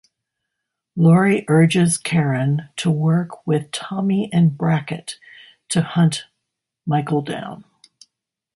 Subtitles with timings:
[0.95, 5.19] Laurie urges Karen to work with Tommy and Brackett
[5.69, 6.25] to hunt
[6.87, 7.65] Michael down.